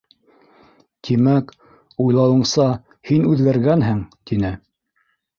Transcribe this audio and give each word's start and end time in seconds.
—Тимәк, 1.07 1.51
уйлауыңса, 2.05 2.65
һин 3.09 3.27
үҙгәргәнһең? 3.33 4.01
—тине. 4.31 4.51